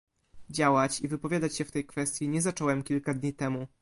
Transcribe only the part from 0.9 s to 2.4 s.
i wypowiadać się w tej kwestii